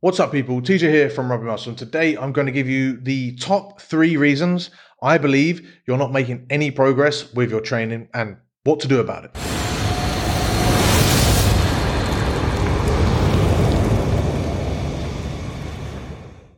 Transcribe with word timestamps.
What's 0.00 0.20
up, 0.20 0.30
people? 0.30 0.60
TJ 0.62 0.82
here 0.90 1.10
from 1.10 1.28
Rugby 1.28 1.46
Muscle, 1.46 1.70
and 1.70 1.76
today 1.76 2.16
I'm 2.16 2.32
going 2.32 2.46
to 2.46 2.52
give 2.52 2.68
you 2.68 3.00
the 3.00 3.34
top 3.34 3.80
three 3.80 4.16
reasons 4.16 4.70
I 5.02 5.18
believe 5.18 5.80
you're 5.88 5.98
not 5.98 6.12
making 6.12 6.46
any 6.50 6.70
progress 6.70 7.34
with 7.34 7.50
your 7.50 7.60
training 7.60 8.08
and 8.14 8.36
what 8.62 8.78
to 8.78 8.86
do 8.86 9.00
about 9.00 9.24
it. 9.24 9.32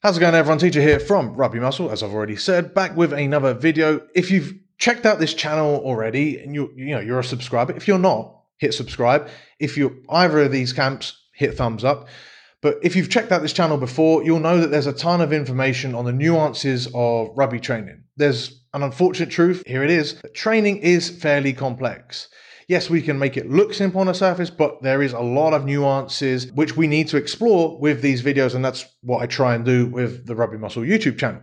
How's 0.03 0.19
it 0.19 0.21
going, 0.21 0.35
everyone? 0.35 0.59
TJ 0.59 0.75
here 0.75 1.01
from 1.01 1.35
Rugby 1.35 1.61
Muscle, 1.61 1.91
as 1.91 2.03
I've 2.03 2.13
already 2.13 2.37
said, 2.37 2.75
back 2.75 2.95
with 2.95 3.15
another 3.15 3.55
video. 3.55 4.07
If 4.15 4.31
you've 4.31 4.53
checked 4.77 5.07
out 5.07 5.19
this 5.19 5.33
channel 5.33 5.77
already 5.77 6.39
and 6.39 6.55
you 6.55 6.71
you 6.77 6.91
know 6.95 7.01
you're 7.01 7.21
a 7.21 7.25
subscriber, 7.25 7.75
if 7.75 7.89
you're 7.89 7.99
not, 7.99 8.39
hit 8.59 8.75
subscribe. 8.75 9.31
If 9.59 9.79
you're 9.79 9.95
either 10.11 10.41
of 10.41 10.53
these 10.53 10.75
camps, 10.75 11.19
hit 11.33 11.57
thumbs 11.57 11.85
up. 11.85 12.07
But 12.63 12.79
if 12.83 12.95
you've 12.95 13.09
checked 13.09 13.33
out 13.33 13.41
this 13.41 13.55
channel 13.55 13.79
before, 13.79 14.23
you'll 14.23 14.41
know 14.41 14.59
that 14.59 14.71
there's 14.71 14.87
a 14.87 14.93
ton 14.93 15.21
of 15.21 15.33
information 15.33 15.95
on 15.95 16.05
the 16.05 16.13
nuances 16.13 16.89
of 16.95 17.31
rugby 17.35 17.59
training. 17.59 18.05
There's 18.17 18.63
an 18.75 18.83
unfortunate 18.83 19.31
truth, 19.31 19.63
here 19.67 19.83
it 19.83 19.91
is, 19.91 20.21
training 20.35 20.79
is 20.79 21.09
fairly 21.09 21.53
complex. 21.53 22.29
Yes, 22.69 22.89
we 22.89 23.03
can 23.03 23.19
make 23.19 23.37
it 23.37 23.51
look 23.51 23.75
simple 23.75 24.01
on 24.01 24.07
the 24.07 24.15
surface, 24.15 24.51
but 24.51 24.81
there 24.83 25.03
is 25.03 25.13
a 25.13 25.21
lot 25.21 25.55
of 25.55 25.65
nuances 25.65 26.53
which 26.53 26.77
we 26.77 26.87
need 26.87 27.09
to 27.09 27.17
explore 27.17 27.77
with 27.81 28.01
these 28.01 28.23
videos, 28.23 28.55
and 28.55 28.65
that's 28.65 28.87
what 29.03 29.23
I 29.23 29.27
try 29.27 29.55
and 29.57 29.65
do 29.65 29.87
with 29.87 30.27
the 30.27 30.37
Rugby 30.37 30.57
Muscle 30.57 30.83
YouTube 30.83 31.19
channel. 31.19 31.41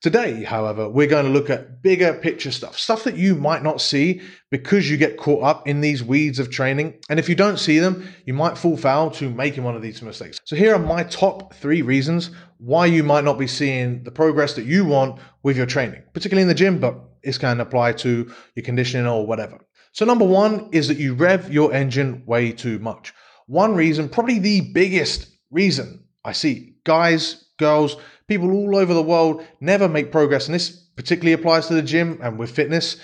Today, 0.00 0.44
however, 0.44 0.88
we're 0.88 1.08
going 1.08 1.24
to 1.24 1.32
look 1.32 1.50
at 1.50 1.82
bigger 1.82 2.14
picture 2.14 2.52
stuff, 2.52 2.78
stuff 2.78 3.02
that 3.02 3.16
you 3.16 3.34
might 3.34 3.64
not 3.64 3.80
see 3.80 4.20
because 4.48 4.88
you 4.88 4.96
get 4.96 5.16
caught 5.16 5.42
up 5.42 5.66
in 5.66 5.80
these 5.80 6.04
weeds 6.04 6.38
of 6.38 6.50
training. 6.50 6.94
And 7.10 7.18
if 7.18 7.28
you 7.28 7.34
don't 7.34 7.58
see 7.58 7.80
them, 7.80 8.08
you 8.24 8.32
might 8.32 8.56
fall 8.56 8.76
foul 8.76 9.10
to 9.12 9.28
making 9.28 9.64
one 9.64 9.74
of 9.74 9.82
these 9.82 10.00
mistakes. 10.00 10.38
So, 10.44 10.54
here 10.54 10.72
are 10.72 10.78
my 10.78 11.02
top 11.02 11.52
three 11.54 11.82
reasons 11.82 12.30
why 12.58 12.86
you 12.86 13.02
might 13.02 13.24
not 13.24 13.40
be 13.40 13.48
seeing 13.48 14.04
the 14.04 14.12
progress 14.12 14.54
that 14.54 14.66
you 14.66 14.84
want 14.84 15.20
with 15.42 15.56
your 15.56 15.66
training, 15.66 16.04
particularly 16.12 16.42
in 16.42 16.48
the 16.48 16.54
gym, 16.54 16.78
but 16.78 16.94
going 17.38 17.56
to 17.58 17.62
apply 17.62 17.92
to 17.92 18.32
your 18.54 18.64
conditioning 18.64 19.06
or 19.06 19.26
whatever. 19.26 19.58
So, 19.92 20.04
number 20.04 20.24
one 20.24 20.68
is 20.70 20.86
that 20.86 20.98
you 20.98 21.14
rev 21.14 21.52
your 21.52 21.74
engine 21.74 22.22
way 22.24 22.52
too 22.52 22.78
much. 22.78 23.12
One 23.46 23.74
reason, 23.74 24.08
probably 24.08 24.38
the 24.38 24.60
biggest 24.72 25.28
reason 25.50 26.04
I 26.24 26.32
see 26.32 26.76
guys, 26.84 27.46
girls, 27.58 27.96
people 28.28 28.52
all 28.52 28.76
over 28.76 28.94
the 28.94 29.02
world 29.02 29.44
never 29.60 29.88
make 29.88 30.12
progress, 30.12 30.46
and 30.46 30.54
this 30.54 30.70
particularly 30.70 31.32
applies 31.32 31.66
to 31.66 31.74
the 31.74 31.82
gym 31.82 32.20
and 32.22 32.38
with 32.38 32.50
fitness, 32.50 32.98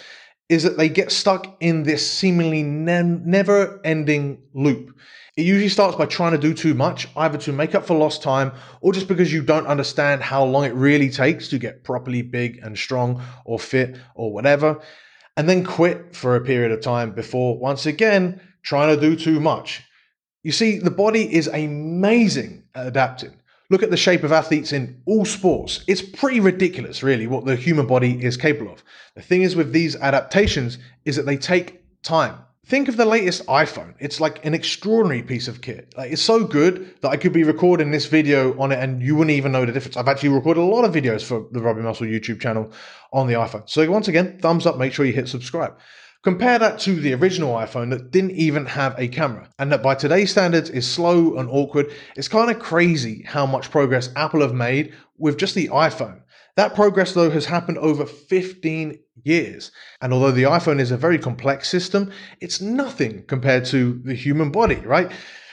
is 0.48 0.62
that 0.62 0.77
they 0.77 0.89
get 0.89 1.11
stuck 1.11 1.56
in 1.61 1.83
this 1.83 2.08
seemingly 2.08 2.62
ne- 2.62 3.03
never 3.03 3.80
ending 3.84 4.42
loop. 4.52 4.95
It 5.36 5.47
usually 5.47 5.70
starts 5.70 5.97
by 5.97 6.06
trying 6.06 6.33
to 6.33 6.39
do 6.39 6.55
too 6.55 6.75
much, 6.75 7.08
either 7.17 7.39
to 7.39 7.52
make 7.52 7.75
up 7.75 7.86
for 7.86 7.97
lost 7.97 8.22
time 8.22 8.52
or 8.83 8.92
just 8.92 9.08
because 9.08 9.33
you 9.33 9.42
don't 9.42 9.67
understand 9.67 10.22
how 10.22 10.45
long 10.45 10.64
it 10.64 10.75
really 10.75 11.11
takes 11.11 11.48
to 11.48 11.58
get 11.58 11.83
properly 11.83 12.22
big 12.22 12.61
and 12.62 12.78
strong 12.78 13.20
or 13.45 13.58
fit 13.58 13.97
or 14.14 14.33
whatever, 14.33 14.80
and 15.36 15.48
then 15.48 15.64
quit 15.64 16.14
for 16.14 16.36
a 16.36 16.45
period 16.45 16.70
of 16.70 16.83
time 16.83 17.12
before 17.12 17.58
once 17.58 17.86
again 17.86 18.41
trying 18.62 18.95
to 18.95 19.00
do 19.00 19.17
too 19.17 19.41
much. 19.41 19.83
You 20.45 20.52
see, 20.52 20.78
the 20.78 20.91
body 20.91 21.34
is 21.34 21.48
amazing 21.48 22.64
at 22.75 22.86
adapting. 22.86 23.34
Look 23.70 23.82
at 23.82 23.90
the 23.90 23.96
shape 23.96 24.24
of 24.24 24.32
athletes 24.32 24.72
in 24.72 25.00
all 25.06 25.24
sports. 25.24 25.84
It's 25.86 26.02
pretty 26.02 26.40
ridiculous, 26.40 27.02
really, 27.02 27.26
what 27.26 27.46
the 27.46 27.56
human 27.56 27.86
body 27.86 28.22
is 28.22 28.36
capable 28.36 28.72
of. 28.72 28.82
The 29.14 29.22
thing 29.22 29.42
is 29.42 29.56
with 29.56 29.72
these 29.72 29.96
adaptations 29.96 30.78
is 31.04 31.16
that 31.16 31.26
they 31.26 31.36
take 31.36 31.82
time. 32.02 32.38
Think 32.66 32.88
of 32.88 32.96
the 32.96 33.04
latest 33.04 33.44
iPhone. 33.46 33.94
It's 33.98 34.20
like 34.20 34.44
an 34.44 34.54
extraordinary 34.54 35.22
piece 35.22 35.48
of 35.48 35.60
kit. 35.60 35.92
Like 35.98 36.12
it's 36.12 36.22
so 36.22 36.44
good 36.44 36.94
that 37.02 37.10
I 37.10 37.16
could 37.16 37.32
be 37.32 37.44
recording 37.44 37.90
this 37.90 38.06
video 38.06 38.58
on 38.58 38.72
it 38.72 38.78
and 38.78 39.02
you 39.02 39.16
wouldn't 39.16 39.36
even 39.36 39.52
know 39.52 39.66
the 39.66 39.72
difference. 39.72 39.98
I've 39.98 40.08
actually 40.08 40.30
recorded 40.30 40.62
a 40.62 40.64
lot 40.64 40.84
of 40.84 40.94
videos 40.94 41.22
for 41.22 41.46
the 41.52 41.60
Rugby 41.60 41.82
Muscle 41.82 42.06
YouTube 42.06 42.40
channel 42.40 42.72
on 43.12 43.26
the 43.26 43.34
iPhone. 43.34 43.68
So 43.68 43.90
once 43.90 44.08
again, 44.08 44.38
thumbs 44.40 44.64
up, 44.64 44.78
make 44.78 44.94
sure 44.94 45.04
you 45.04 45.12
hit 45.12 45.28
subscribe. 45.28 45.76
Compare 46.25 46.58
that 46.58 46.79
to 46.79 46.95
the 46.98 47.12
original 47.12 47.55
iPhone 47.55 47.90
that 47.90 48.11
didn't 48.11 48.30
even 48.30 48.64
have 48.64 48.98
a 48.98 49.08
camera, 49.08 49.46
and 49.58 49.70
that 49.70 49.83
by 49.83 49.95
today's 49.95 50.30
standards 50.30 50.70
is 50.70 50.90
slow 50.90 51.36
and 51.36 51.51
awkward. 51.51 51.92
It's 52.17 52.29
kind 52.29 52.51
of 52.51 52.58
crazy 52.58 53.23
how 53.27 53.45
much 53.45 53.70
progress 53.70 54.08
Apple 54.17 54.40
have 54.40 54.55
made 54.55 54.95
with 55.18 55.36
just 55.36 55.55
the 55.55 55.68
iPhone. 55.68 56.23
That 56.57 56.74
progress, 56.74 57.13
though, 57.13 57.29
has 57.29 57.45
happened 57.45 57.77
over 57.77 58.07
15 58.07 58.98
years. 59.24 59.70
And 60.01 60.14
although 60.14 60.30
the 60.30 60.45
iPhone 60.45 60.80
is 60.80 60.92
a 60.92 60.96
very 60.96 61.18
complex 61.18 61.68
system, 61.68 62.11
it's 62.40 62.63
nothing 62.63 63.24
compared 63.27 63.67
to 63.67 64.01
the 64.02 64.14
human 64.14 64.51
body, 64.51 64.77
right? 64.77 65.13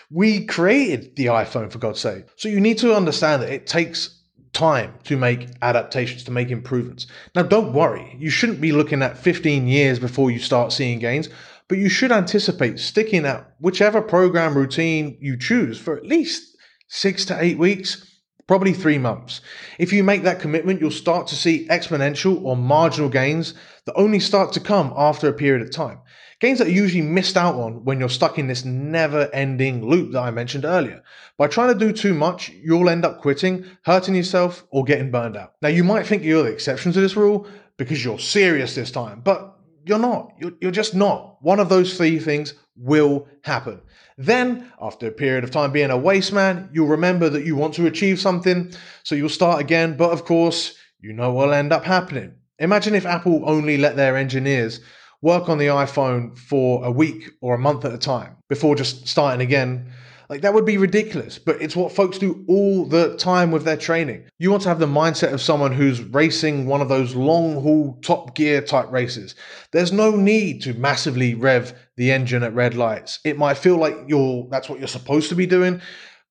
We 0.10 0.46
created 0.46 1.18
the 1.18 1.26
iPhone, 1.26 1.70
for 1.70 1.80
God's 1.80 2.00
sake. 2.00 2.28
So 2.38 2.48
you 2.48 2.62
need 2.62 2.78
to 2.78 2.96
understand 2.96 3.42
that 3.42 3.50
it 3.50 3.68
takes 3.68 4.21
time 4.54 4.94
to 5.06 5.18
make 5.18 5.50
adaptations, 5.62 6.24
to 6.26 6.32
make 6.32 6.50
improvements. 6.50 7.08
Now, 7.36 7.44
don't 7.44 7.74
worry, 7.74 8.16
you 8.20 8.30
shouldn't 8.30 8.62
be 8.62 8.72
looking 8.72 9.02
at 9.02 9.18
15 9.18 9.68
years 9.68 10.00
before 10.00 10.32
you 10.32 10.40
start 10.40 10.72
seeing 10.72 11.00
gains, 11.00 11.30
but 11.68 11.78
you 11.78 11.88
should 11.88 12.12
anticipate 12.12 12.80
sticking 12.80 13.26
at 13.26 13.54
whichever 13.60 14.02
program 14.02 14.58
routine 14.58 15.18
you 15.22 15.38
choose 15.38 15.80
for 15.80 15.96
at 15.96 16.06
least 16.06 16.58
six 16.90 17.24
to 17.26 17.42
eight 17.42 17.58
weeks. 17.58 18.08
Probably 18.48 18.74
three 18.74 18.98
months. 18.98 19.40
If 19.80 19.94
you 19.94 20.04
make 20.04 20.24
that 20.24 20.42
commitment, 20.42 20.82
you'll 20.82 20.92
start 20.92 21.28
to 21.28 21.36
see 21.36 21.68
exponential 21.70 22.44
or 22.44 22.58
marginal 22.58 23.08
gains 23.08 23.54
that 23.86 23.96
only 23.96 24.20
start 24.20 24.52
to 24.54 24.60
come 24.60 24.92
after 24.98 25.30
a 25.30 25.34
period 25.34 25.62
of 25.62 25.72
time. 25.72 26.01
Gains 26.42 26.58
that 26.58 26.68
are 26.68 26.72
usually 26.72 27.04
missed 27.04 27.38
out 27.38 27.54
on 27.54 27.86
when 27.86 28.00
you're 28.00 28.10
stuck 28.10 28.40
in 28.40 28.48
this 28.48 28.66
never 28.66 29.30
ending 29.32 29.88
loop 29.88 30.12
that 30.14 30.24
I 30.24 30.32
mentioned 30.32 30.66
earlier. 30.66 31.04
By 31.38 31.46
trying 31.46 31.72
to 31.72 31.80
do 31.80 31.94
too 31.94 32.16
much, 32.16 32.50
you'll 32.50 32.90
end 32.90 33.06
up 33.06 33.22
quitting, 33.22 33.64
hurting 33.86 34.16
yourself, 34.16 34.66
or 34.72 34.84
getting 34.84 35.12
burned 35.12 35.38
out. 35.38 35.54
Now, 35.62 35.70
you 35.70 35.84
might 35.84 36.08
think 36.08 36.24
you're 36.24 36.42
the 36.42 36.50
exception 36.50 36.94
to 36.94 37.00
this 37.00 37.16
rule 37.16 37.48
because 37.78 38.04
you're 38.04 38.18
serious 38.18 38.74
this 38.74 38.90
time, 38.90 39.22
but 39.22 39.56
you're 39.86 40.00
not. 40.00 40.34
You're, 40.40 40.54
you're 40.60 40.72
just 40.72 40.96
not. 40.96 41.38
One 41.42 41.60
of 41.60 41.70
those 41.70 41.96
three 41.96 42.18
things 42.18 42.56
will 42.76 43.28
happen. 43.44 43.80
Then, 44.18 44.72
after 44.82 45.08
a 45.08 45.12
period 45.12 45.44
of 45.44 45.52
time 45.52 45.72
being 45.72 45.92
a 45.92 45.98
waste 45.98 46.34
man, 46.34 46.72
you'll 46.74 46.88
remember 46.88 47.30
that 47.30 47.46
you 47.46 47.56
want 47.56 47.76
to 47.76 47.86
achieve 47.86 48.20
something, 48.20 48.74
so 49.04 49.14
you'll 49.14 49.30
start 49.30 49.62
again, 49.62 49.96
but 49.96 50.10
of 50.10 50.26
course, 50.26 50.76
you 51.00 51.14
know 51.14 51.32
what'll 51.34 51.54
end 51.54 51.72
up 51.72 51.86
happening. 51.86 52.34
Imagine 52.58 52.96
if 52.96 53.06
Apple 53.06 53.44
only 53.46 53.78
let 53.78 53.96
their 53.96 54.18
engineers 54.18 54.80
work 55.22 55.50
on 55.50 55.58
the 55.58 55.68
iPhone 55.68 56.38
for 56.38 56.84
a 56.84 56.92
week 56.92 57.32
or 57.42 57.56
a 57.56 57.60
month 57.60 57.86
at 57.86 57.94
a 57.94 57.98
time 57.98 58.38
before 58.50 58.76
just 58.76 59.08
starting 59.08 59.42
again. 59.42 59.92
Like 60.30 60.42
that 60.42 60.54
would 60.54 60.66
be 60.66 60.78
ridiculous, 60.78 61.38
but 61.38 61.62
it's 61.62 61.76
what 61.76 61.92
folks 61.92 62.18
do 62.18 62.46
all 62.48 62.86
the 62.86 63.18
time 63.18 63.52
with 63.52 63.66
their 63.66 63.76
training. 63.76 64.24
You 64.40 64.50
want 64.50 64.64
to 64.64 64.70
have 64.70 64.80
the 64.80 64.86
mindset 64.86 65.34
of 65.34 65.42
someone 65.42 65.74
who's 65.74 66.02
racing 66.02 66.68
one 66.68 66.80
of 66.80 66.88
those 66.88 67.16
long 67.16 67.62
haul 67.62 68.00
top 68.02 68.34
gear 68.34 68.62
type 68.62 68.90
races. 68.92 69.36
There's 69.72 69.92
no 69.92 70.12
need 70.12 70.62
to 70.62 70.74
massively 70.76 71.36
rev 71.36 71.78
the 71.98 72.14
engine 72.14 72.44
at 72.44 72.56
red 72.56 72.76
lights. 72.76 73.20
It 73.26 73.38
might 73.38 73.58
feel 73.58 73.76
like 73.76 73.96
you're 74.08 74.48
that's 74.50 74.70
what 74.70 74.80
you're 74.80 74.88
supposed 74.88 75.28
to 75.30 75.36
be 75.36 75.46
doing, 75.46 75.82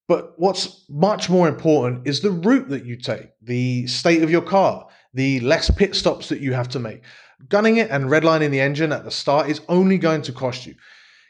but 0.09 0.33
what's 0.39 0.87
much 0.89 1.29
more 1.29 1.47
important 1.47 2.09
is 2.09 2.21
the 2.21 2.31
route 2.31 2.71
that 2.71 2.87
you 2.87 2.97
take, 2.97 3.29
the 3.43 3.87
state 3.87 4.23
of 4.23 4.31
your 4.31 4.43
car, 4.43 4.89
the 5.13 5.41
less 5.41 5.71
pit 5.71 5.95
stops 5.95 6.31
that 6.31 6.41
you 6.41 6.55
have 6.55 6.69
to 6.71 6.79
make. 6.79 7.03
Gunning 7.49 7.79
it 7.79 7.91
and 7.91 8.07
redlining 8.07 8.51
the 8.51 8.61
engine 8.61 8.93
at 8.93 9.05
the 9.05 9.11
start 9.11 9.49
is 9.49 9.61
only 9.69 9.99
going 9.99 10.23
to 10.23 10.33
cost 10.33 10.67
you. 10.67 10.75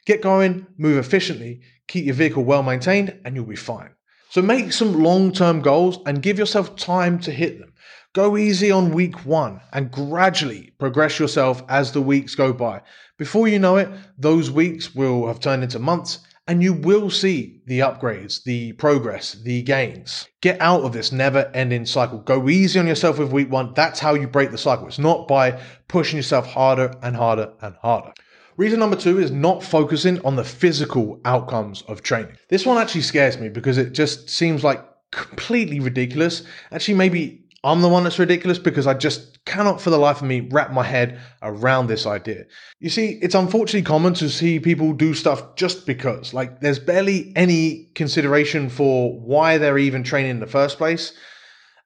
Get 0.06 0.22
going, 0.22 0.66
move 0.76 0.98
efficiently, 0.98 1.60
keep 1.86 2.04
your 2.04 2.14
vehicle 2.14 2.44
well 2.44 2.62
maintained, 2.62 3.20
and 3.24 3.36
you'll 3.36 3.44
be 3.44 3.56
fine. 3.56 3.90
So 4.30 4.42
make 4.42 4.72
some 4.72 5.02
long 5.02 5.32
term 5.32 5.60
goals 5.60 5.98
and 6.06 6.22
give 6.22 6.38
yourself 6.38 6.76
time 6.76 7.18
to 7.20 7.32
hit 7.32 7.58
them. 7.58 7.72
Go 8.12 8.36
easy 8.36 8.70
on 8.70 8.92
week 8.92 9.24
one 9.24 9.60
and 9.72 9.90
gradually 9.90 10.72
progress 10.78 11.18
yourself 11.18 11.62
as 11.68 11.92
the 11.92 12.02
weeks 12.02 12.34
go 12.34 12.52
by. 12.52 12.82
Before 13.18 13.46
you 13.46 13.58
know 13.58 13.76
it, 13.76 13.88
those 14.18 14.50
weeks 14.50 14.94
will 14.94 15.26
have 15.26 15.40
turned 15.40 15.62
into 15.62 15.78
months 15.78 16.20
and 16.50 16.64
you 16.64 16.72
will 16.72 17.10
see 17.10 17.60
the 17.66 17.78
upgrades, 17.78 18.42
the 18.42 18.72
progress, 18.72 19.34
the 19.44 19.62
gains. 19.62 20.26
Get 20.40 20.60
out 20.60 20.82
of 20.82 20.92
this 20.92 21.12
never 21.12 21.48
ending 21.54 21.86
cycle. 21.86 22.18
Go 22.18 22.48
easy 22.48 22.80
on 22.80 22.88
yourself 22.88 23.20
with 23.20 23.30
week 23.30 23.52
one. 23.52 23.72
That's 23.74 24.00
how 24.00 24.14
you 24.14 24.26
break 24.26 24.50
the 24.50 24.58
cycle. 24.58 24.88
It's 24.88 24.98
not 24.98 25.28
by 25.28 25.60
pushing 25.86 26.16
yourself 26.16 26.48
harder 26.48 26.92
and 27.04 27.14
harder 27.14 27.52
and 27.62 27.76
harder. 27.76 28.12
Reason 28.56 28.80
number 28.80 28.96
two 28.96 29.20
is 29.20 29.30
not 29.30 29.62
focusing 29.62 30.20
on 30.24 30.34
the 30.34 30.42
physical 30.42 31.20
outcomes 31.24 31.82
of 31.82 32.02
training. 32.02 32.36
This 32.48 32.66
one 32.66 32.78
actually 32.78 33.02
scares 33.02 33.38
me 33.38 33.48
because 33.48 33.78
it 33.78 33.92
just 33.92 34.28
seems 34.28 34.64
like 34.64 34.84
completely 35.12 35.78
ridiculous. 35.78 36.42
Actually, 36.72 36.94
maybe 36.94 37.44
I'm 37.62 37.82
the 37.82 37.88
one 37.88 38.04
that's 38.04 38.18
ridiculous 38.18 38.58
because 38.58 38.86
I 38.86 38.94
just 38.94 39.44
cannot 39.44 39.82
for 39.82 39.90
the 39.90 39.98
life 39.98 40.22
of 40.22 40.28
me 40.28 40.48
wrap 40.50 40.72
my 40.72 40.82
head 40.82 41.20
around 41.42 41.86
this 41.88 42.06
idea. 42.06 42.44
You 42.78 42.88
see, 42.88 43.18
it's 43.20 43.34
unfortunately 43.34 43.82
common 43.82 44.14
to 44.14 44.30
see 44.30 44.60
people 44.60 44.94
do 44.94 45.12
stuff 45.12 45.56
just 45.56 45.86
because. 45.86 46.32
Like, 46.32 46.60
there's 46.60 46.78
barely 46.78 47.32
any 47.36 47.90
consideration 47.94 48.70
for 48.70 49.18
why 49.20 49.58
they're 49.58 49.76
even 49.76 50.02
training 50.02 50.30
in 50.30 50.40
the 50.40 50.46
first 50.46 50.78
place, 50.78 51.12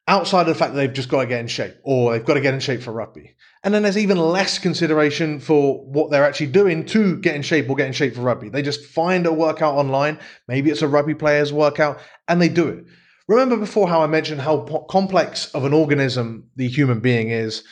outside 0.06 0.42
of 0.42 0.48
the 0.48 0.54
fact 0.54 0.74
that 0.74 0.80
they've 0.80 0.92
just 0.92 1.08
got 1.08 1.22
to 1.22 1.26
get 1.26 1.40
in 1.40 1.48
shape 1.48 1.74
or 1.82 2.12
they've 2.12 2.24
got 2.24 2.34
to 2.34 2.40
get 2.40 2.54
in 2.54 2.60
shape 2.60 2.82
for 2.82 2.92
rugby. 2.92 3.34
And 3.64 3.72
then 3.72 3.82
there's 3.82 3.98
even 3.98 4.18
less 4.18 4.58
consideration 4.58 5.40
for 5.40 5.84
what 5.86 6.10
they're 6.10 6.24
actually 6.24 6.48
doing 6.48 6.84
to 6.86 7.16
get 7.16 7.34
in 7.34 7.42
shape 7.42 7.68
or 7.68 7.74
get 7.74 7.86
in 7.86 7.94
shape 7.94 8.14
for 8.14 8.20
rugby. 8.20 8.48
They 8.48 8.62
just 8.62 8.84
find 8.84 9.26
a 9.26 9.32
workout 9.32 9.74
online, 9.74 10.20
maybe 10.46 10.70
it's 10.70 10.82
a 10.82 10.88
rugby 10.88 11.14
player's 11.14 11.52
workout, 11.52 11.98
and 12.28 12.40
they 12.40 12.50
do 12.50 12.68
it. 12.68 12.84
Remember 13.26 13.56
before 13.56 13.88
how 13.88 14.02
I 14.02 14.06
mentioned 14.06 14.42
how 14.42 14.84
complex 14.90 15.50
of 15.54 15.64
an 15.64 15.72
organism 15.72 16.50
the 16.56 16.68
human 16.68 17.00
being 17.00 17.30
is? 17.30 17.64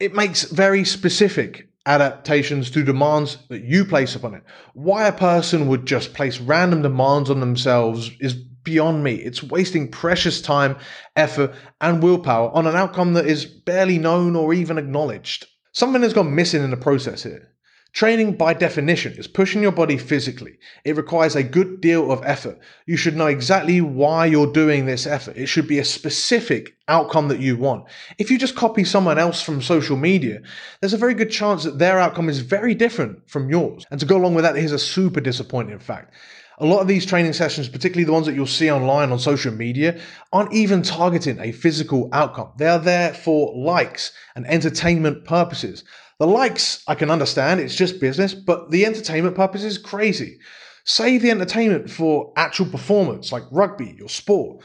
It 0.00 0.14
makes 0.14 0.44
very 0.44 0.84
specific 0.84 1.68
adaptations 1.84 2.70
to 2.70 2.82
demands 2.82 3.38
that 3.48 3.64
you 3.64 3.84
place 3.84 4.14
upon 4.14 4.34
it. 4.34 4.42
Why 4.74 5.06
a 5.06 5.12
person 5.12 5.68
would 5.68 5.86
just 5.86 6.14
place 6.14 6.40
random 6.40 6.82
demands 6.82 7.30
on 7.30 7.40
themselves 7.40 8.10
is 8.20 8.34
beyond 8.34 9.04
me. 9.04 9.14
It's 9.14 9.42
wasting 9.42 9.90
precious 9.90 10.42
time, 10.42 10.76
effort, 11.14 11.54
and 11.80 12.02
willpower 12.02 12.50
on 12.50 12.66
an 12.66 12.76
outcome 12.76 13.12
that 13.14 13.26
is 13.26 13.44
barely 13.44 13.98
known 13.98 14.36
or 14.36 14.52
even 14.52 14.78
acknowledged. 14.78 15.46
Something 15.72 16.02
has 16.02 16.12
gone 16.12 16.34
missing 16.34 16.64
in 16.64 16.70
the 16.70 16.76
process 16.76 17.22
here. 17.22 17.52
Training, 17.96 18.34
by 18.34 18.52
definition, 18.52 19.14
is 19.14 19.26
pushing 19.26 19.62
your 19.62 19.72
body 19.72 19.96
physically. 19.96 20.58
It 20.84 20.98
requires 20.98 21.34
a 21.34 21.42
good 21.42 21.80
deal 21.80 22.12
of 22.12 22.22
effort. 22.26 22.58
You 22.84 22.94
should 22.94 23.16
know 23.16 23.26
exactly 23.26 23.80
why 23.80 24.26
you're 24.26 24.52
doing 24.52 24.84
this 24.84 25.06
effort. 25.06 25.38
It 25.38 25.46
should 25.46 25.66
be 25.66 25.78
a 25.78 25.84
specific 25.84 26.76
outcome 26.88 27.28
that 27.28 27.40
you 27.40 27.56
want. 27.56 27.86
If 28.18 28.30
you 28.30 28.36
just 28.36 28.54
copy 28.54 28.84
someone 28.84 29.18
else 29.18 29.40
from 29.40 29.62
social 29.62 29.96
media, 29.96 30.42
there's 30.82 30.92
a 30.92 30.98
very 30.98 31.14
good 31.14 31.30
chance 31.30 31.64
that 31.64 31.78
their 31.78 31.98
outcome 31.98 32.28
is 32.28 32.40
very 32.40 32.74
different 32.74 33.30
from 33.30 33.48
yours. 33.48 33.86
And 33.90 33.98
to 33.98 34.04
go 34.04 34.18
along 34.18 34.34
with 34.34 34.44
that, 34.44 34.56
here's 34.56 34.72
a 34.72 34.78
super 34.78 35.22
disappointing 35.22 35.78
fact. 35.78 36.12
A 36.58 36.64
lot 36.64 36.80
of 36.80 36.88
these 36.88 37.04
training 37.04 37.34
sessions, 37.34 37.68
particularly 37.68 38.04
the 38.04 38.12
ones 38.12 38.24
that 38.26 38.34
you'll 38.34 38.46
see 38.46 38.70
online 38.70 39.12
on 39.12 39.18
social 39.18 39.52
media, 39.52 40.00
aren't 40.32 40.54
even 40.54 40.80
targeting 40.80 41.38
a 41.38 41.52
physical 41.52 42.08
outcome. 42.12 42.52
They 42.56 42.66
are 42.66 42.78
there 42.78 43.12
for 43.12 43.54
likes 43.54 44.12
and 44.34 44.46
entertainment 44.46 45.26
purposes. 45.26 45.84
The 46.18 46.26
likes, 46.26 46.82
I 46.88 46.94
can 46.94 47.10
understand, 47.10 47.60
it's 47.60 47.76
just 47.76 48.00
business, 48.00 48.32
but 48.32 48.70
the 48.70 48.86
entertainment 48.86 49.36
purpose 49.36 49.64
is 49.64 49.76
crazy. 49.76 50.38
Save 50.84 51.20
the 51.20 51.30
entertainment 51.30 51.90
for 51.90 52.32
actual 52.36 52.66
performance, 52.66 53.32
like 53.32 53.42
rugby 53.50 53.98
or 54.00 54.08
sport. 54.08 54.64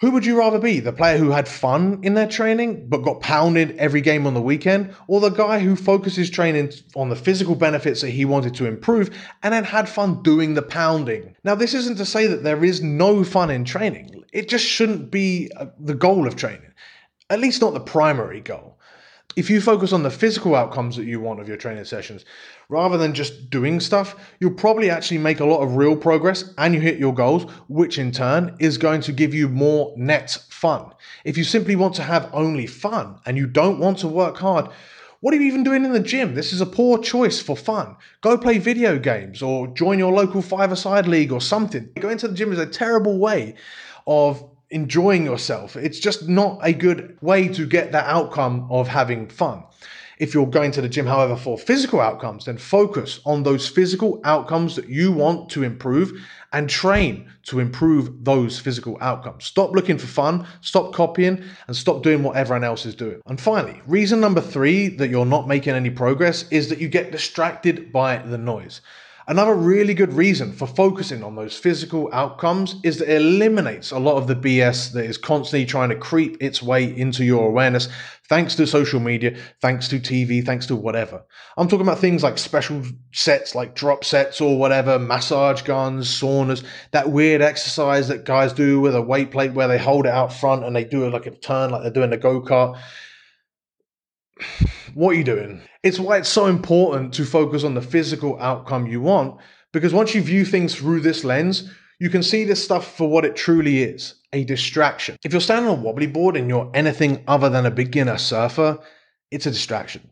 Who 0.00 0.12
would 0.12 0.24
you 0.24 0.38
rather 0.38 0.60
be? 0.60 0.78
The 0.78 0.92
player 0.92 1.18
who 1.18 1.30
had 1.30 1.48
fun 1.48 2.00
in 2.04 2.14
their 2.14 2.28
training 2.28 2.88
but 2.88 3.02
got 3.02 3.20
pounded 3.20 3.76
every 3.78 4.00
game 4.00 4.28
on 4.28 4.34
the 4.34 4.40
weekend? 4.40 4.94
Or 5.08 5.20
the 5.20 5.30
guy 5.30 5.58
who 5.58 5.74
focuses 5.74 6.30
training 6.30 6.72
on 6.94 7.08
the 7.08 7.16
physical 7.16 7.56
benefits 7.56 8.02
that 8.02 8.10
he 8.10 8.24
wanted 8.24 8.54
to 8.56 8.66
improve 8.66 9.10
and 9.42 9.52
then 9.52 9.64
had 9.64 9.88
fun 9.88 10.22
doing 10.22 10.54
the 10.54 10.62
pounding? 10.62 11.34
Now, 11.42 11.56
this 11.56 11.74
isn't 11.74 11.96
to 11.96 12.06
say 12.06 12.28
that 12.28 12.44
there 12.44 12.64
is 12.64 12.80
no 12.80 13.24
fun 13.24 13.50
in 13.50 13.64
training. 13.64 14.22
It 14.32 14.48
just 14.48 14.64
shouldn't 14.64 15.10
be 15.10 15.50
uh, 15.56 15.66
the 15.80 15.94
goal 15.94 16.28
of 16.28 16.36
training, 16.36 16.72
at 17.28 17.40
least 17.40 17.60
not 17.60 17.74
the 17.74 17.80
primary 17.80 18.40
goal 18.40 18.77
if 19.38 19.48
you 19.48 19.60
focus 19.60 19.92
on 19.92 20.02
the 20.02 20.10
physical 20.10 20.56
outcomes 20.56 20.96
that 20.96 21.04
you 21.04 21.20
want 21.20 21.38
of 21.38 21.46
your 21.46 21.56
training 21.56 21.84
sessions 21.84 22.24
rather 22.68 22.98
than 22.98 23.14
just 23.14 23.50
doing 23.50 23.78
stuff, 23.78 24.16
you'll 24.40 24.50
probably 24.50 24.90
actually 24.90 25.18
make 25.18 25.38
a 25.38 25.44
lot 25.44 25.62
of 25.62 25.76
real 25.76 25.94
progress 25.94 26.52
and 26.58 26.74
you 26.74 26.80
hit 26.80 26.98
your 26.98 27.14
goals, 27.14 27.44
which 27.68 27.98
in 27.98 28.10
turn 28.10 28.56
is 28.58 28.76
going 28.76 29.00
to 29.00 29.12
give 29.12 29.32
you 29.32 29.48
more 29.48 29.94
net 29.96 30.36
fun. 30.48 30.92
If 31.24 31.38
you 31.38 31.44
simply 31.44 31.76
want 31.76 31.94
to 31.94 32.02
have 32.02 32.28
only 32.32 32.66
fun 32.66 33.20
and 33.26 33.36
you 33.36 33.46
don't 33.46 33.78
want 33.78 33.98
to 33.98 34.08
work 34.08 34.36
hard, 34.38 34.70
what 35.20 35.32
are 35.32 35.36
you 35.36 35.46
even 35.46 35.62
doing 35.62 35.84
in 35.84 35.92
the 35.92 36.00
gym? 36.00 36.34
This 36.34 36.52
is 36.52 36.60
a 36.60 36.66
poor 36.66 36.98
choice 36.98 37.40
for 37.40 37.56
fun. 37.56 37.94
Go 38.22 38.36
play 38.36 38.58
video 38.58 38.98
games 38.98 39.40
or 39.40 39.68
join 39.68 40.00
your 40.00 40.12
local 40.12 40.42
five-a-side 40.42 41.06
league 41.06 41.30
or 41.30 41.40
something. 41.40 41.88
Going 42.00 42.18
to 42.18 42.26
the 42.26 42.34
gym 42.34 42.52
is 42.52 42.58
a 42.58 42.66
terrible 42.66 43.18
way 43.18 43.54
of 44.08 44.47
enjoying 44.70 45.24
yourself. 45.24 45.76
It's 45.76 45.98
just 45.98 46.28
not 46.28 46.58
a 46.62 46.72
good 46.72 47.16
way 47.20 47.48
to 47.48 47.66
get 47.66 47.92
that 47.92 48.06
outcome 48.06 48.66
of 48.70 48.88
having 48.88 49.28
fun. 49.28 49.64
If 50.18 50.34
you're 50.34 50.46
going 50.46 50.72
to 50.72 50.80
the 50.80 50.88
gym, 50.88 51.06
however, 51.06 51.36
for 51.36 51.56
physical 51.56 52.00
outcomes, 52.00 52.44
then 52.44 52.58
focus 52.58 53.20
on 53.24 53.44
those 53.44 53.68
physical 53.68 54.20
outcomes 54.24 54.74
that 54.74 54.88
you 54.88 55.12
want 55.12 55.48
to 55.50 55.62
improve 55.62 56.12
and 56.52 56.68
train 56.68 57.30
to 57.44 57.60
improve 57.60 58.24
those 58.24 58.58
physical 58.58 58.98
outcomes. 59.00 59.44
Stop 59.44 59.72
looking 59.72 59.96
for 59.96 60.08
fun, 60.08 60.44
stop 60.60 60.92
copying, 60.92 61.44
and 61.68 61.76
stop 61.76 62.02
doing 62.02 62.24
what 62.24 62.36
everyone 62.36 62.64
else 62.64 62.84
is 62.84 62.96
doing. 62.96 63.20
And 63.26 63.40
finally, 63.40 63.80
reason 63.86 64.20
number 64.20 64.40
three 64.40 64.88
that 64.96 65.08
you're 65.08 65.24
not 65.24 65.46
making 65.46 65.74
any 65.74 65.90
progress 65.90 66.46
is 66.50 66.68
that 66.68 66.80
you 66.80 66.88
get 66.88 67.12
distracted 67.12 67.92
by 67.92 68.18
the 68.18 68.38
noise. 68.38 68.80
Another 69.28 69.54
really 69.54 69.92
good 69.92 70.14
reason 70.14 70.52
for 70.52 70.66
focusing 70.66 71.22
on 71.22 71.36
those 71.36 71.54
physical 71.54 72.08
outcomes 72.14 72.76
is 72.82 72.96
that 72.96 73.10
it 73.10 73.20
eliminates 73.20 73.90
a 73.90 73.98
lot 73.98 74.16
of 74.16 74.26
the 74.26 74.34
BS 74.34 74.94
that 74.94 75.04
is 75.04 75.18
constantly 75.18 75.66
trying 75.66 75.90
to 75.90 75.96
creep 75.96 76.38
its 76.40 76.62
way 76.62 76.96
into 76.96 77.26
your 77.26 77.46
awareness 77.46 77.90
thanks 78.30 78.54
to 78.54 78.66
social 78.66 79.00
media, 79.00 79.36
thanks 79.60 79.86
to 79.88 80.00
TV, 80.00 80.42
thanks 80.44 80.64
to 80.66 80.76
whatever. 80.76 81.22
I'm 81.58 81.68
talking 81.68 81.86
about 81.86 81.98
things 81.98 82.22
like 82.22 82.38
special 82.38 82.82
sets 83.12 83.54
like 83.54 83.74
drop 83.74 84.02
sets 84.02 84.40
or 84.40 84.58
whatever, 84.58 84.98
massage 84.98 85.60
guns, 85.60 86.08
saunas, 86.08 86.64
that 86.92 87.10
weird 87.10 87.42
exercise 87.42 88.08
that 88.08 88.24
guys 88.24 88.54
do 88.54 88.80
with 88.80 88.94
a 88.94 89.02
weight 89.02 89.30
plate 89.30 89.52
where 89.52 89.68
they 89.68 89.78
hold 89.78 90.06
it 90.06 90.12
out 90.12 90.32
front 90.32 90.64
and 90.64 90.74
they 90.74 90.84
do 90.84 91.04
it 91.04 91.12
like 91.12 91.26
a 91.26 91.32
turn 91.32 91.70
like 91.70 91.82
they're 91.82 91.90
doing 91.90 92.14
a 92.14 92.16
go 92.16 92.40
kart 92.40 92.78
what 94.94 95.10
are 95.10 95.18
you 95.18 95.24
doing? 95.24 95.67
It's 95.84 96.00
why 96.00 96.16
it's 96.16 96.28
so 96.28 96.46
important 96.46 97.14
to 97.14 97.24
focus 97.24 97.62
on 97.62 97.74
the 97.74 97.82
physical 97.82 98.36
outcome 98.40 98.88
you 98.88 99.00
want, 99.00 99.40
because 99.72 99.92
once 99.92 100.12
you 100.12 100.22
view 100.22 100.44
things 100.44 100.74
through 100.74 101.00
this 101.00 101.22
lens, 101.22 101.70
you 102.00 102.10
can 102.10 102.22
see 102.22 102.42
this 102.42 102.62
stuff 102.62 102.96
for 102.96 103.08
what 103.08 103.24
it 103.24 103.36
truly 103.36 103.82
is 103.82 104.14
a 104.32 104.44
distraction. 104.44 105.16
If 105.24 105.32
you're 105.32 105.40
standing 105.40 105.70
on 105.70 105.78
a 105.78 105.80
wobbly 105.80 106.06
board 106.06 106.36
and 106.36 106.50
you're 106.50 106.70
anything 106.74 107.24
other 107.28 107.48
than 107.48 107.64
a 107.64 107.70
beginner 107.70 108.18
surfer, 108.18 108.78
it's 109.30 109.46
a 109.46 109.50
distraction. 109.50 110.10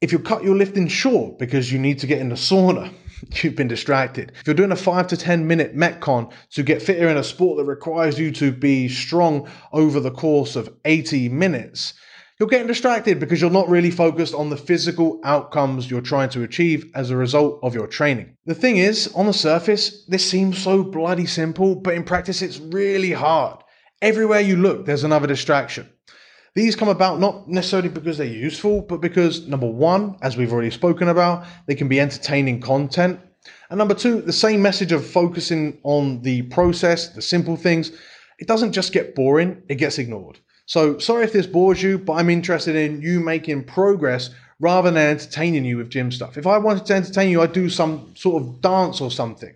If 0.00 0.12
you 0.12 0.20
cut 0.20 0.44
your 0.44 0.56
lifting 0.56 0.86
short 0.86 1.38
because 1.38 1.72
you 1.72 1.78
need 1.78 1.98
to 1.98 2.06
get 2.06 2.20
in 2.20 2.28
the 2.28 2.36
sauna, 2.36 2.92
you've 3.42 3.56
been 3.56 3.68
distracted. 3.68 4.32
If 4.40 4.46
you're 4.46 4.54
doing 4.54 4.72
a 4.72 4.76
five 4.76 5.08
to 5.08 5.16
10 5.16 5.46
minute 5.46 5.76
Metcon 5.76 6.32
to 6.52 6.62
get 6.62 6.80
fitter 6.80 7.08
in 7.08 7.16
a 7.16 7.24
sport 7.24 7.58
that 7.58 7.64
requires 7.64 8.18
you 8.18 8.30
to 8.32 8.52
be 8.52 8.88
strong 8.88 9.50
over 9.72 9.98
the 9.98 10.12
course 10.12 10.54
of 10.54 10.72
80 10.84 11.28
minutes, 11.28 11.94
you're 12.38 12.48
getting 12.48 12.68
distracted 12.68 13.18
because 13.18 13.40
you're 13.40 13.50
not 13.50 13.68
really 13.68 13.90
focused 13.90 14.32
on 14.32 14.48
the 14.48 14.56
physical 14.56 15.20
outcomes 15.24 15.90
you're 15.90 16.00
trying 16.00 16.28
to 16.30 16.44
achieve 16.44 16.88
as 16.94 17.10
a 17.10 17.16
result 17.16 17.58
of 17.64 17.74
your 17.74 17.88
training. 17.88 18.36
The 18.46 18.54
thing 18.54 18.76
is, 18.76 19.12
on 19.14 19.26
the 19.26 19.32
surface, 19.32 20.04
this 20.06 20.28
seems 20.28 20.56
so 20.56 20.84
bloody 20.84 21.26
simple, 21.26 21.74
but 21.74 21.94
in 21.94 22.04
practice, 22.04 22.40
it's 22.40 22.60
really 22.60 23.10
hard. 23.10 23.58
Everywhere 24.00 24.40
you 24.40 24.56
look, 24.56 24.86
there's 24.86 25.02
another 25.02 25.26
distraction. 25.26 25.90
These 26.54 26.76
come 26.76 26.88
about 26.88 27.18
not 27.18 27.48
necessarily 27.48 27.88
because 27.88 28.18
they're 28.18 28.26
useful, 28.26 28.82
but 28.82 29.00
because 29.00 29.48
number 29.48 29.68
one, 29.68 30.16
as 30.22 30.36
we've 30.36 30.52
already 30.52 30.70
spoken 30.70 31.08
about, 31.08 31.44
they 31.66 31.74
can 31.74 31.88
be 31.88 32.00
entertaining 32.00 32.60
content. 32.60 33.18
And 33.70 33.78
number 33.78 33.94
two, 33.94 34.22
the 34.22 34.32
same 34.32 34.62
message 34.62 34.92
of 34.92 35.04
focusing 35.04 35.80
on 35.82 36.22
the 36.22 36.42
process, 36.42 37.08
the 37.08 37.22
simple 37.22 37.56
things, 37.56 37.90
it 38.38 38.46
doesn't 38.46 38.72
just 38.72 38.92
get 38.92 39.16
boring, 39.16 39.62
it 39.68 39.76
gets 39.76 39.98
ignored. 39.98 40.38
So 40.68 40.98
sorry 40.98 41.24
if 41.24 41.32
this 41.32 41.46
bores 41.46 41.82
you, 41.82 41.96
but 41.98 42.12
I'm 42.12 42.28
interested 42.28 42.76
in 42.76 43.00
you 43.00 43.20
making 43.20 43.64
progress 43.64 44.28
rather 44.60 44.90
than 44.90 44.98
entertaining 44.98 45.64
you 45.64 45.78
with 45.78 45.88
gym 45.88 46.12
stuff. 46.12 46.36
If 46.36 46.46
I 46.46 46.58
wanted 46.58 46.84
to 46.86 46.94
entertain 46.94 47.30
you, 47.30 47.40
I'd 47.40 47.54
do 47.54 47.70
some 47.70 48.12
sort 48.14 48.42
of 48.42 48.60
dance 48.60 49.00
or 49.00 49.10
something. 49.10 49.54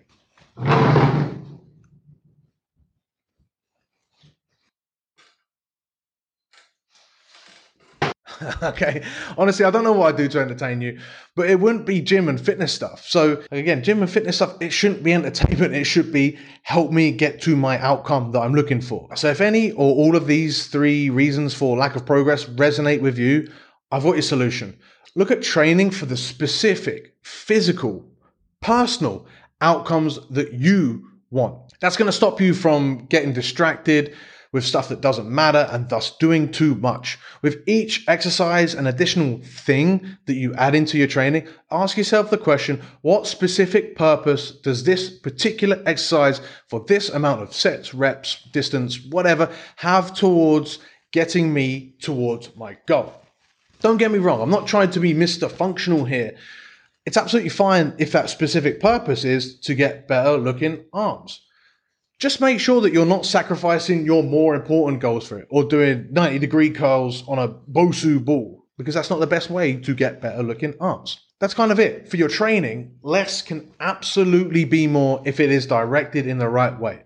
okay. 8.63 9.03
Honestly, 9.37 9.65
I 9.65 9.71
don't 9.71 9.83
know 9.83 9.93
what 9.93 10.13
I 10.13 10.17
do 10.17 10.27
to 10.29 10.39
entertain 10.39 10.81
you, 10.81 10.99
but 11.35 11.49
it 11.49 11.59
wouldn't 11.59 11.85
be 11.85 12.01
gym 12.01 12.29
and 12.29 12.39
fitness 12.39 12.73
stuff. 12.73 13.05
So 13.07 13.43
again, 13.51 13.83
gym 13.83 14.01
and 14.01 14.09
fitness 14.09 14.37
stuff, 14.37 14.55
it 14.61 14.71
shouldn't 14.71 15.03
be 15.03 15.13
entertainment. 15.13 15.73
It 15.73 15.85
should 15.85 16.11
be 16.11 16.37
help 16.63 16.91
me 16.91 17.11
get 17.11 17.41
to 17.43 17.55
my 17.55 17.79
outcome 17.79 18.31
that 18.31 18.39
I'm 18.39 18.53
looking 18.53 18.81
for. 18.81 19.15
So 19.15 19.29
if 19.29 19.41
any 19.41 19.71
or 19.71 19.93
all 19.95 20.15
of 20.15 20.27
these 20.27 20.67
three 20.67 21.09
reasons 21.09 21.53
for 21.53 21.77
lack 21.77 21.95
of 21.95 22.05
progress 22.05 22.45
resonate 22.45 23.01
with 23.01 23.17
you, 23.17 23.51
I've 23.91 24.03
got 24.03 24.13
your 24.13 24.21
solution. 24.21 24.77
Look 25.15 25.29
at 25.29 25.43
training 25.43 25.91
for 25.91 26.05
the 26.05 26.17
specific, 26.17 27.15
physical, 27.21 28.05
personal 28.61 29.27
outcomes 29.61 30.19
that 30.29 30.53
you 30.53 31.07
want. 31.29 31.73
That's 31.79 31.97
going 31.97 32.07
to 32.07 32.11
stop 32.11 32.41
you 32.41 32.53
from 32.53 33.05
getting 33.07 33.33
distracted 33.33 34.15
with 34.53 34.63
stuff 34.63 34.87
that 34.87 35.01
doesn't 35.01 35.29
matter 35.29 35.67
and 35.71 35.89
thus 35.89 36.15
doing 36.17 36.49
too 36.49 36.75
much. 36.75 37.17
With 37.41 37.67
each 37.67 38.05
exercise 38.07 38.73
and 38.75 38.87
additional 38.87 39.41
thing 39.43 40.17
that 40.27 40.35
you 40.35 40.53
add 40.53 40.75
into 40.75 40.97
your 40.97 41.07
training, 41.07 41.47
ask 41.71 41.97
yourself 41.97 42.29
the 42.29 42.37
question 42.37 42.81
what 43.01 43.27
specific 43.27 43.97
purpose 43.97 44.51
does 44.51 44.83
this 44.83 45.09
particular 45.09 45.81
exercise 45.85 46.39
for 46.69 46.85
this 46.87 47.09
amount 47.09 47.41
of 47.41 47.53
sets, 47.53 47.93
reps, 47.93 48.43
distance, 48.53 49.03
whatever, 49.03 49.51
have 49.77 50.13
towards 50.13 50.79
getting 51.11 51.51
me 51.51 51.95
towards 51.99 52.55
my 52.55 52.77
goal? 52.85 53.13
Don't 53.81 53.97
get 53.97 54.11
me 54.11 54.19
wrong, 54.19 54.39
I'm 54.39 54.51
not 54.51 54.67
trying 54.67 54.91
to 54.91 54.99
be 54.99 55.13
Mr. 55.13 55.51
Functional 55.51 56.05
here. 56.05 56.37
It's 57.05 57.17
absolutely 57.17 57.49
fine 57.49 57.93
if 57.97 58.13
that 58.13 58.29
specific 58.29 58.79
purpose 58.79 59.25
is 59.25 59.59
to 59.61 59.73
get 59.73 60.07
better 60.07 60.37
looking 60.37 60.85
arms 60.93 61.41
just 62.19 62.41
make 62.41 62.59
sure 62.59 62.81
that 62.81 62.93
you're 62.93 63.05
not 63.05 63.25
sacrificing 63.25 64.05
your 64.05 64.23
more 64.23 64.55
important 64.55 65.01
goals 65.01 65.27
for 65.27 65.39
it 65.39 65.47
or 65.49 65.63
doing 65.63 66.07
90 66.11 66.39
degree 66.39 66.69
curls 66.69 67.23
on 67.27 67.39
a 67.39 67.49
Bosu 67.49 68.23
ball 68.23 68.65
because 68.77 68.95
that's 68.95 69.09
not 69.09 69.19
the 69.19 69.27
best 69.27 69.49
way 69.49 69.75
to 69.75 69.93
get 69.93 70.21
better 70.21 70.41
looking 70.41 70.73
arms. 70.79 71.19
That's 71.39 71.53
kind 71.53 71.71
of 71.71 71.79
it. 71.79 72.07
For 72.07 72.17
your 72.17 72.29
training, 72.29 72.97
less 73.01 73.41
can 73.41 73.71
absolutely 73.79 74.63
be 74.63 74.87
more 74.87 75.21
if 75.25 75.39
it 75.39 75.51
is 75.51 75.65
directed 75.65 76.25
in 76.25 76.37
the 76.37 76.47
right 76.47 76.79
way. 76.79 77.03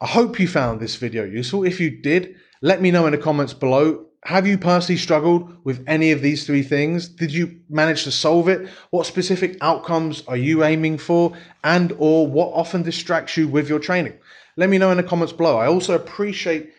I 0.00 0.06
hope 0.06 0.38
you 0.38 0.46
found 0.46 0.80
this 0.80 0.96
video 0.96 1.24
useful. 1.24 1.64
If 1.64 1.80
you 1.80 1.90
did, 1.90 2.36
let 2.60 2.82
me 2.82 2.90
know 2.90 3.06
in 3.06 3.12
the 3.12 3.18
comments 3.18 3.54
below. 3.54 4.07
Have 4.24 4.46
you 4.46 4.58
personally 4.58 4.98
struggled 4.98 5.64
with 5.64 5.84
any 5.86 6.12
of 6.12 6.22
these 6.22 6.44
three 6.44 6.62
things? 6.62 7.08
Did 7.08 7.32
you 7.32 7.60
manage 7.68 8.04
to 8.04 8.10
solve 8.10 8.48
it? 8.48 8.68
What 8.90 9.06
specific 9.06 9.56
outcomes 9.60 10.24
are 10.26 10.36
you 10.36 10.64
aiming 10.64 10.98
for? 10.98 11.36
And 11.62 11.94
or 11.98 12.26
what 12.26 12.52
often 12.52 12.82
distracts 12.82 13.36
you 13.36 13.48
with 13.48 13.68
your 13.68 13.78
training? 13.78 14.14
Let 14.56 14.70
me 14.70 14.78
know 14.78 14.90
in 14.90 14.96
the 14.96 15.02
comments 15.04 15.32
below. 15.32 15.56
I 15.56 15.68
also 15.68 15.94
appreciate 15.94 16.72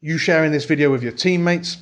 you 0.00 0.18
sharing 0.18 0.52
this 0.52 0.64
video 0.64 0.90
with 0.90 1.02
your 1.02 1.12
teammates 1.12 1.76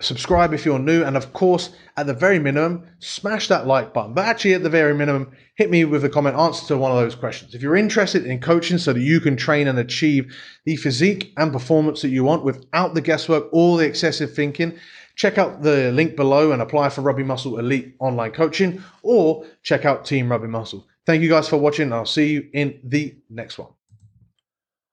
subscribe 0.00 0.52
if 0.52 0.64
you're 0.64 0.78
new, 0.78 1.02
and 1.02 1.16
of 1.16 1.32
course, 1.32 1.70
at 1.96 2.06
the 2.06 2.14
very 2.14 2.38
minimum, 2.38 2.86
smash 2.98 3.48
that 3.48 3.66
like 3.66 3.94
button. 3.94 4.14
But 4.14 4.26
actually, 4.26 4.54
at 4.54 4.62
the 4.62 4.70
very 4.70 4.94
minimum, 4.94 5.32
hit 5.54 5.70
me 5.70 5.84
with 5.84 6.04
a 6.04 6.08
comment 6.08 6.36
answer 6.36 6.66
to 6.68 6.78
one 6.78 6.90
of 6.90 6.98
those 6.98 7.14
questions. 7.14 7.54
If 7.54 7.62
you're 7.62 7.76
interested 7.76 8.26
in 8.26 8.40
coaching 8.40 8.78
so 8.78 8.92
that 8.92 9.00
you 9.00 9.20
can 9.20 9.36
train 9.36 9.68
and 9.68 9.78
achieve 9.78 10.34
the 10.64 10.76
physique 10.76 11.32
and 11.36 11.52
performance 11.52 12.02
that 12.02 12.08
you 12.08 12.24
want 12.24 12.44
without 12.44 12.94
the 12.94 13.00
guesswork 13.00 13.48
or 13.52 13.78
the 13.78 13.86
excessive 13.86 14.34
thinking, 14.34 14.78
check 15.16 15.38
out 15.38 15.62
the 15.62 15.92
link 15.92 16.16
below 16.16 16.52
and 16.52 16.62
apply 16.62 16.88
for 16.88 17.02
Rugby 17.02 17.24
Muscle 17.24 17.58
Elite 17.58 17.94
online 17.98 18.32
coaching, 18.32 18.82
or 19.02 19.44
check 19.62 19.84
out 19.84 20.04
Team 20.04 20.30
Rugby 20.30 20.48
Muscle. 20.48 20.86
Thank 21.06 21.22
you 21.22 21.28
guys 21.28 21.48
for 21.48 21.56
watching, 21.56 21.92
I'll 21.92 22.06
see 22.06 22.30
you 22.32 22.48
in 22.52 22.80
the 22.84 23.16
next 23.28 23.58
one. 23.58 23.68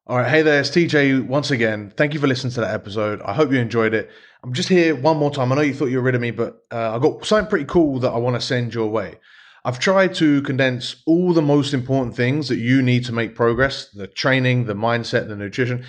All 0.09 0.15
right, 0.15 0.29
hey 0.29 0.41
there, 0.41 0.61
it's 0.61 0.69
TJ 0.69 1.27
once 1.27 1.51
again. 1.51 1.91
Thank 1.97 2.13
you 2.13 2.21
for 2.21 2.27
listening 2.27 2.53
to 2.53 2.61
that 2.61 2.73
episode. 2.73 3.21
I 3.23 3.33
hope 3.33 3.51
you 3.51 3.59
enjoyed 3.59 3.93
it. 3.93 4.09
I'm 4.41 4.53
just 4.53 4.69
here 4.69 4.95
one 4.95 5.17
more 5.17 5.31
time. 5.31 5.51
I 5.51 5.55
know 5.55 5.61
you 5.61 5.73
thought 5.73 5.89
you 5.89 5.97
were 5.97 6.03
rid 6.03 6.15
of 6.15 6.21
me, 6.21 6.31
but 6.31 6.63
uh, 6.71 6.95
I've 6.95 7.01
got 7.01 7.25
something 7.25 7.49
pretty 7.49 7.65
cool 7.65 7.99
that 7.99 8.13
I 8.13 8.17
want 8.17 8.37
to 8.37 8.39
send 8.39 8.73
your 8.73 8.87
way. 8.87 9.19
I've 9.65 9.79
tried 9.79 10.15
to 10.15 10.41
condense 10.43 11.03
all 11.05 11.33
the 11.33 11.41
most 11.41 11.73
important 11.73 12.15
things 12.15 12.47
that 12.47 12.55
you 12.55 12.81
need 12.81 13.03
to 13.03 13.11
make 13.11 13.35
progress 13.35 13.89
the 13.89 14.07
training, 14.07 14.63
the 14.63 14.75
mindset, 14.75 15.27
the 15.27 15.35
nutrition, 15.35 15.83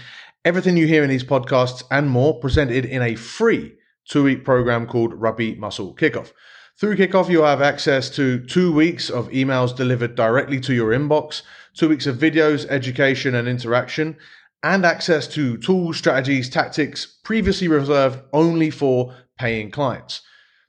everything 0.45 0.77
you 0.77 0.89
hear 0.89 1.05
in 1.05 1.11
these 1.11 1.23
podcasts 1.23 1.85
and 1.89 2.11
more 2.11 2.41
presented 2.41 2.87
in 2.87 3.03
a 3.03 3.15
free 3.15 3.77
two 4.09 4.25
week 4.25 4.45
program 4.45 4.89
called 4.89 5.15
Rugby 5.15 5.55
Muscle 5.55 5.95
Kickoff. 5.95 6.33
Through 6.81 6.97
Kickoff, 6.97 7.29
you'll 7.29 7.45
have 7.45 7.61
access 7.61 8.09
to 8.11 8.39
two 8.47 8.73
weeks 8.73 9.11
of 9.11 9.29
emails 9.31 9.75
delivered 9.75 10.15
directly 10.15 10.61
to 10.61 10.73
your 10.73 10.91
inbox 10.91 11.43
two 11.79 11.89
weeks 11.89 12.07
of 12.07 12.17
videos, 12.17 12.67
education, 12.69 13.37
and 13.37 13.47
interaction, 13.47 14.17
and 14.63 14.85
access 14.85 15.29
to 15.29 15.57
tools, 15.59 15.97
strategies, 15.97 16.51
tactics 16.51 17.07
previously 17.25 17.69
reserved 17.69 18.21
only 18.33 18.71
for 18.71 19.15
paying 19.39 19.71
clients. 19.71 20.23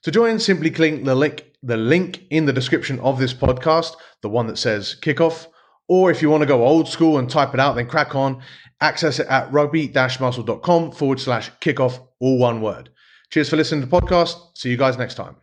To 0.04 0.12
join, 0.12 0.39
simply 0.39 0.70
click 0.70 1.04
the 1.04 1.16
link, 1.16 1.46
the 1.63 1.78
link 1.78 2.24
in 2.30 2.46
the 2.46 2.54
description 2.54 3.00
of 3.00 3.18
this 3.18 3.34
podcast, 3.34 3.96
the 4.22 4.30
one 4.30 4.48
that 4.48 4.58
says 4.58 4.96
kickoff. 5.01 5.48
Or 5.88 6.12
if 6.12 6.22
you 6.22 6.30
want 6.30 6.42
to 6.42 6.48
go 6.48 6.66
old 6.66 6.88
school 6.88 7.18
and 7.18 7.28
type 7.30 7.56
it 7.56 7.60
out, 7.60 7.75
then 7.75 7.88
crack 7.88 8.13
on. 8.13 8.42
Access 8.80 9.20
it 9.20 9.28
at 9.28 9.51
rugby-muscle.com 9.51 10.92
forward 10.92 11.20
slash 11.20 11.51
kickoff, 11.60 12.00
all 12.20 12.38
one 12.38 12.62
word. 12.62 12.92
Cheers 13.32 13.50
for 13.50 13.58
listening 13.58 13.82
to 13.82 13.88
the 13.88 14.01
podcast. 14.01 14.36
See 14.56 14.70
you 14.70 14.78
guys 14.78 14.98
next 14.98 15.16
time. 15.16 15.36